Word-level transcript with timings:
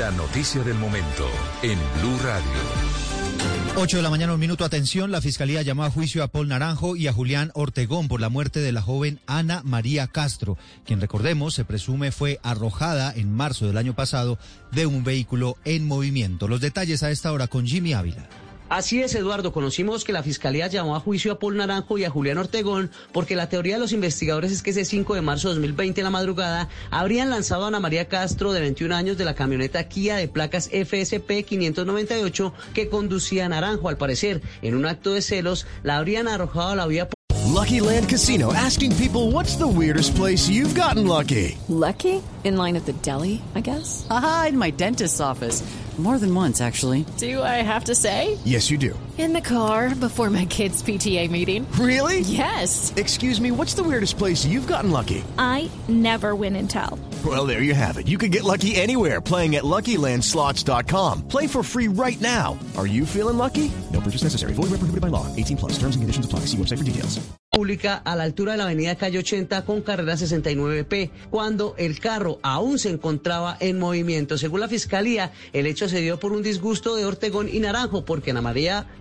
La 0.00 0.10
noticia 0.10 0.62
del 0.62 0.76
momento 0.78 1.28
en 1.62 1.78
Blue 2.00 2.18
Radio. 2.24 2.50
8 3.76 3.98
de 3.98 4.02
la 4.02 4.08
mañana, 4.08 4.32
un 4.32 4.40
minuto, 4.40 4.64
atención. 4.64 5.10
La 5.10 5.20
fiscalía 5.20 5.60
llamó 5.60 5.84
a 5.84 5.90
juicio 5.90 6.22
a 6.22 6.28
Paul 6.28 6.48
Naranjo 6.48 6.96
y 6.96 7.06
a 7.06 7.12
Julián 7.12 7.50
Ortegón 7.52 8.08
por 8.08 8.18
la 8.18 8.30
muerte 8.30 8.60
de 8.60 8.72
la 8.72 8.80
joven 8.80 9.20
Ana 9.26 9.60
María 9.62 10.06
Castro, 10.06 10.56
quien 10.86 11.02
recordemos 11.02 11.52
se 11.52 11.66
presume 11.66 12.12
fue 12.12 12.40
arrojada 12.42 13.12
en 13.14 13.30
marzo 13.30 13.66
del 13.66 13.76
año 13.76 13.94
pasado 13.94 14.38
de 14.72 14.86
un 14.86 15.04
vehículo 15.04 15.58
en 15.66 15.86
movimiento. 15.86 16.48
Los 16.48 16.62
detalles 16.62 17.02
a 17.02 17.10
esta 17.10 17.30
hora 17.30 17.46
con 17.46 17.66
Jimmy 17.66 17.92
Ávila. 17.92 18.26
Así 18.70 19.02
es, 19.02 19.16
Eduardo. 19.16 19.52
Conocimos 19.52 20.04
que 20.04 20.12
la 20.12 20.22
Fiscalía 20.22 20.68
llamó 20.68 20.94
a 20.94 21.00
juicio 21.00 21.32
a 21.32 21.38
Paul 21.40 21.56
Naranjo 21.56 21.98
y 21.98 22.04
a 22.04 22.10
Julián 22.10 22.38
Ortegón 22.38 22.92
porque 23.12 23.34
la 23.34 23.48
teoría 23.48 23.74
de 23.74 23.80
los 23.80 23.92
investigadores 23.92 24.52
es 24.52 24.62
que 24.62 24.70
ese 24.70 24.84
5 24.84 25.16
de 25.16 25.22
marzo 25.22 25.48
de 25.48 25.54
2020 25.54 26.00
en 26.00 26.04
la 26.04 26.10
madrugada 26.10 26.68
habrían 26.92 27.30
lanzado 27.30 27.64
a 27.64 27.68
Ana 27.68 27.80
María 27.80 28.06
Castro 28.06 28.52
de 28.52 28.60
21 28.60 28.94
años 28.94 29.18
de 29.18 29.24
la 29.24 29.34
camioneta 29.34 29.88
Kia 29.88 30.14
de 30.14 30.28
placas 30.28 30.68
FSP 30.68 31.44
598 31.44 32.54
que 32.72 32.88
conducía 32.88 33.46
a 33.46 33.48
Naranjo. 33.48 33.88
Al 33.88 33.96
parecer, 33.96 34.40
en 34.62 34.76
un 34.76 34.86
acto 34.86 35.14
de 35.14 35.22
celos, 35.22 35.66
la 35.82 35.96
habrían 35.96 36.28
arrojado 36.28 36.68
a 36.68 36.76
la 36.76 36.86
vía 36.86 37.08
Lucky 37.48 37.80
Land 37.80 38.08
Casino 38.08 38.52
asking 38.52 38.94
people 38.94 39.32
what's 39.32 39.56
the 39.56 39.66
weirdest 39.66 40.14
place 40.14 40.48
you've 40.48 40.76
gotten 40.76 41.08
lucky. 41.08 41.58
Lucky? 41.68 42.22
In 42.44 42.56
line 42.56 42.76
at 42.76 42.86
the 42.86 42.92
deli, 43.02 43.42
I 43.56 43.60
guess. 43.60 44.06
Aha, 44.08 44.46
in 44.50 44.56
my 44.56 44.70
dentist's 44.70 45.20
office. 45.20 45.64
More 46.00 46.18
than 46.18 46.34
once, 46.34 46.62
actually. 46.62 47.04
Do 47.18 47.42
I 47.42 47.60
have 47.60 47.84
to 47.84 47.94
say? 47.94 48.38
Yes, 48.42 48.70
you 48.70 48.78
do. 48.78 48.98
In 49.18 49.34
the 49.34 49.42
car 49.42 49.94
before 49.94 50.30
my 50.30 50.46
kids' 50.46 50.82
PTA 50.82 51.30
meeting. 51.30 51.70
Really? 51.72 52.20
Yes. 52.20 52.94
Excuse 52.96 53.38
me, 53.38 53.50
what's 53.50 53.74
the 53.74 53.82
weirdest 53.82 54.16
place 54.16 54.46
you've 54.46 54.66
gotten 54.66 54.90
lucky? 54.90 55.22
I 55.36 55.70
never 55.88 56.34
win 56.34 56.56
and 56.56 56.70
tell. 56.70 56.98
Well, 57.22 57.44
there 57.44 57.62
you 57.62 57.74
have 57.74 57.98
it. 57.98 58.08
You 58.08 58.16
can 58.16 58.30
get 58.30 58.44
lucky 58.44 58.76
anywhere 58.76 59.20
playing 59.20 59.56
at 59.56 59.64
LuckyLandSlots.com. 59.64 61.28
Play 61.28 61.46
for 61.46 61.62
free 61.62 61.88
right 61.88 62.20
now. 62.22 62.58
Are 62.78 62.86
you 62.86 63.04
feeling 63.04 63.36
lucky? 63.36 63.70
No 63.92 64.00
purchase 64.00 64.22
necessary. 64.22 64.54
Void 64.54 64.70
where 64.70 64.80
prohibited 64.80 65.02
by 65.02 65.08
law. 65.08 65.26
18 65.36 65.58
plus. 65.58 65.72
Terms 65.72 65.96
a 68.04 68.16
la 68.16 68.22
altura 68.22 68.52
de 68.52 68.58
la 68.58 68.64
avenida 68.64 68.94
Calle 68.94 69.18
80 69.18 69.64
con 69.64 69.82
carrera 69.82 70.14
69P, 70.14 71.10
cuando 71.30 71.74
el 71.78 71.98
carro 71.98 72.38
aún 72.42 72.78
se 72.78 72.90
encontraba 72.90 73.56
en 73.58 73.78
movimiento. 73.78 74.38
Según 74.38 74.60
la 74.60 74.68
fiscalía, 74.68 75.32
el 75.52 75.66
hecho 75.66 75.88
se 75.88 76.00
dio 76.00 76.20
por 76.20 76.32
un 76.32 76.44
disgusto 76.44 76.94
de 76.94 77.04
Ortegón 77.04 77.48
y 77.52 77.58
Naranjo, 77.58 78.04
porque 78.04 78.32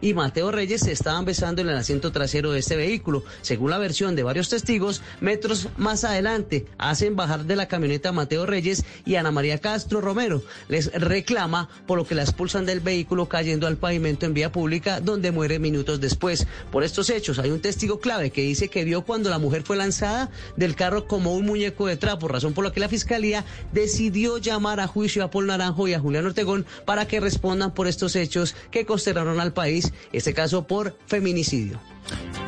y 0.01 0.13
Mateo 0.13 0.51
Reyes 0.51 0.81
se 0.81 0.91
estaban 0.91 1.25
besando 1.25 1.61
en 1.61 1.69
el 1.69 1.77
asiento 1.77 2.11
trasero 2.11 2.51
de 2.51 2.59
este 2.59 2.75
vehículo. 2.75 3.23
Según 3.41 3.69
la 3.69 3.77
versión 3.77 4.15
de 4.15 4.23
varios 4.23 4.49
testigos, 4.49 5.03
metros 5.21 5.69
más 5.77 6.03
adelante 6.03 6.65
hacen 6.79 7.15
bajar 7.15 7.45
de 7.45 7.55
la 7.55 7.67
camioneta 7.67 8.08
Mateo 8.11 8.45
Reyes 8.45 8.85
y 9.05 9.15
Ana 9.15 9.31
María 9.31 9.59
Castro 9.59 10.01
Romero. 10.01 10.43
Les 10.67 10.91
reclama 10.93 11.69
por 11.87 11.97
lo 11.97 12.05
que 12.05 12.15
la 12.15 12.23
expulsan 12.23 12.65
del 12.65 12.79
vehículo 12.79 13.27
cayendo 13.27 13.67
al 13.67 13.77
pavimento 13.77 14.25
en 14.25 14.33
vía 14.33 14.51
pública, 14.51 14.99
donde 14.99 15.31
muere 15.31 15.59
minutos 15.59 15.99
después. 15.99 16.47
Por 16.71 16.83
estos 16.83 17.09
hechos, 17.09 17.39
hay 17.39 17.51
un 17.51 17.61
testigo 17.61 17.99
clave 17.99 18.31
que 18.31 18.41
dice 18.41 18.69
que 18.69 18.83
vio 18.83 19.03
cuando 19.03 19.29
la 19.29 19.39
mujer 19.39 19.63
fue 19.63 19.77
lanzada 19.77 20.29
del 20.55 20.75
carro 20.75 21.07
como 21.07 21.33
un 21.33 21.45
muñeco 21.45 21.87
de 21.87 21.97
trapo, 21.97 22.27
razón 22.27 22.53
por 22.53 22.63
la 22.65 22.71
que 22.71 22.79
la 22.79 22.89
fiscalía 22.89 23.45
decidió 23.71 24.37
llamar 24.37 24.79
a 24.79 24.87
juicio 24.87 25.23
a 25.23 25.31
Paul 25.31 25.47
Naranjo 25.47 25.87
y 25.87 25.93
a 25.93 25.99
Julián 25.99 26.25
Ortegón 26.25 26.65
para 26.85 27.07
que 27.07 27.19
respondan 27.19 27.73
por 27.73 27.87
estos 27.87 28.15
hechos 28.15 28.55
que 28.71 28.85
consternaron 28.85 29.39
al 29.39 29.53
país, 29.53 29.91
este 30.13 30.33
caso 30.33 30.67
por 30.67 30.97
feminicidio. 31.07 31.79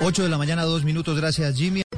8 0.02 0.24
de 0.24 0.30
la 0.30 0.38
mañana, 0.38 0.64
dos 0.64 0.84
minutos. 0.84 1.16
Gracias, 1.16 1.56
Jimmy. 1.56 1.84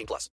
18 0.00 0.06
plus. 0.06 0.28